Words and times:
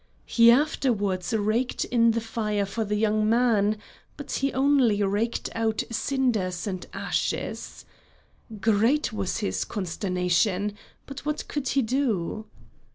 He 0.25 0.49
afterwards 0.49 1.31
raked 1.31 1.85
in 1.85 2.09
the 2.09 2.21
fire 2.21 2.65
for 2.65 2.83
the 2.83 2.95
young 2.95 3.29
man 3.29 3.77
but 4.17 4.31
he 4.31 4.51
only 4.51 5.03
raked 5.03 5.51
out 5.53 5.83
cinders 5.91 6.65
and 6.65 6.87
ashes. 6.91 7.85
Great 8.59 9.13
was 9.13 9.41
his 9.45 9.63
consternation, 9.63 10.75
but 11.05 11.23
what 11.23 11.47
could 11.47 11.67
he 11.67 11.83
do? 11.83 12.47